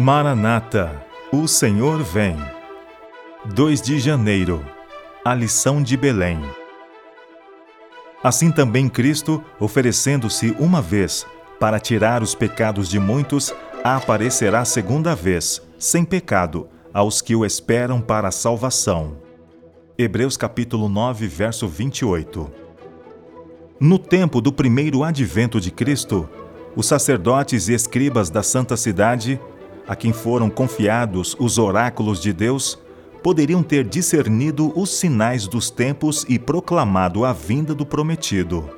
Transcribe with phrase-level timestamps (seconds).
[0.00, 2.36] Maranata, o Senhor vem.
[3.46, 4.64] 2 de janeiro,
[5.24, 6.40] a lição de Belém.
[8.22, 11.26] Assim também Cristo, oferecendo-se uma vez
[11.58, 18.00] para tirar os pecados de muitos, aparecerá segunda vez, sem pecado, aos que o esperam
[18.00, 19.16] para a salvação.
[19.98, 22.48] Hebreus capítulo 9, verso 28.
[23.80, 26.28] No tempo do primeiro advento de Cristo,
[26.76, 29.40] os sacerdotes e escribas da santa cidade
[29.88, 32.78] a quem foram confiados os oráculos de Deus,
[33.22, 38.68] poderiam ter discernido os sinais dos tempos e proclamado a vinda do prometido.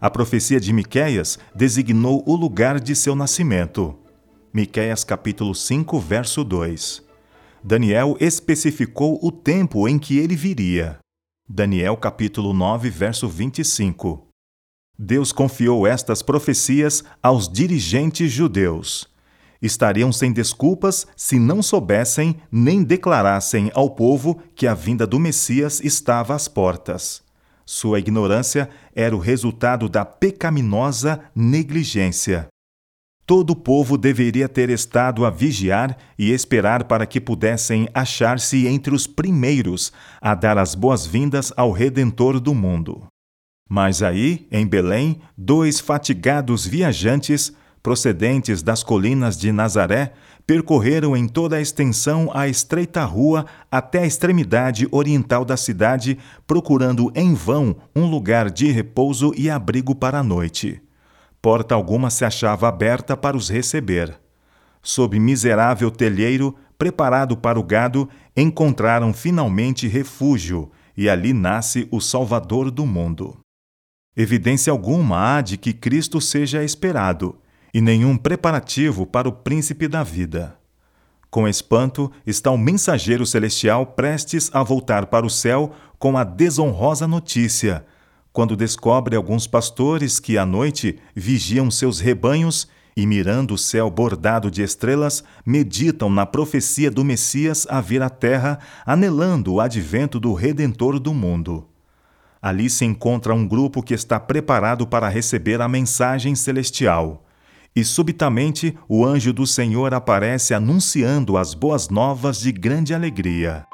[0.00, 3.94] A profecia de Miqueias designou o lugar de seu nascimento.
[4.52, 7.02] Miqueias capítulo 5, verso 2.
[7.62, 10.98] Daniel especificou o tempo em que ele viria.
[11.46, 14.26] Daniel capítulo 9, verso 25.
[14.98, 19.08] Deus confiou estas profecias aos dirigentes judeus
[19.60, 25.80] estariam sem desculpas se não soubessem nem declarassem ao povo que a vinda do Messias
[25.80, 27.22] estava às portas.
[27.66, 32.48] Sua ignorância era o resultado da pecaminosa negligência.
[33.26, 38.94] Todo o povo deveria ter estado a vigiar e esperar para que pudessem achar-se entre
[38.94, 43.06] os primeiros a dar as boas-vindas ao Redentor do mundo.
[43.68, 50.12] Mas aí, em Belém, dois fatigados viajantes procedentes das colinas de Nazaré,
[50.46, 57.12] percorreram em toda a extensão a estreita rua até a extremidade oriental da cidade, procurando
[57.14, 60.80] em vão um lugar de repouso e abrigo para a noite.
[61.40, 64.18] Porta alguma se achava aberta para os receber.
[64.82, 72.70] Sob miserável telheiro, preparado para o gado, encontraram finalmente refúgio, e ali nasce o Salvador
[72.70, 73.38] do mundo.
[74.16, 77.38] Evidência alguma há de que Cristo seja esperado,
[77.72, 80.58] e nenhum preparativo para o príncipe da vida.
[81.30, 87.06] Com espanto está o mensageiro celestial prestes a voltar para o céu com a desonrosa
[87.06, 87.84] notícia,
[88.32, 94.50] quando descobre alguns pastores que à noite vigiam seus rebanhos e, mirando o céu bordado
[94.50, 100.32] de estrelas, meditam na profecia do Messias a vir à terra, anelando o advento do
[100.34, 101.66] Redentor do mundo.
[102.40, 107.24] Ali se encontra um grupo que está preparado para receber a mensagem celestial.
[107.74, 113.66] E subitamente o anjo do Senhor aparece anunciando as boas novas de grande alegria.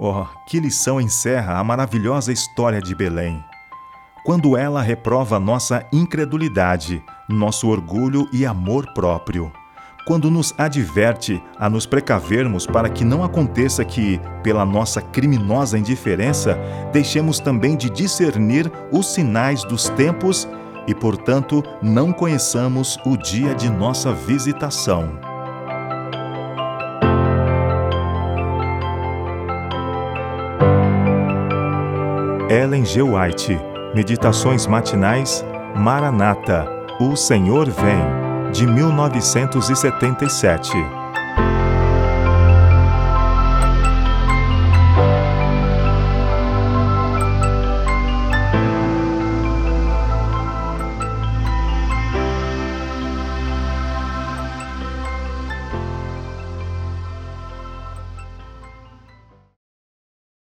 [0.00, 3.44] Oh, que lição encerra a maravilhosa história de Belém!
[4.24, 9.50] Quando ela reprova nossa incredulidade, nosso orgulho e amor próprio.
[10.06, 16.58] Quando nos adverte a nos precavermos para que não aconteça que, pela nossa criminosa indiferença,
[16.92, 20.48] deixemos também de discernir os sinais dos tempos
[20.90, 25.08] e, portanto, não conheçamos o dia de nossa visitação.
[32.50, 33.00] Ellen G.
[33.02, 33.56] White,
[33.94, 35.44] Meditações Matinais,
[35.76, 36.66] Maranata,
[37.00, 38.02] O Senhor Vem,
[38.50, 40.99] de 1977.